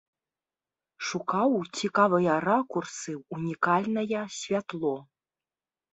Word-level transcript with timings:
Шукаў 1.09 1.51
цікавыя 1.79 2.39
ракурсы, 2.49 3.11
унікальная 3.37 4.23
святло. 4.41 4.95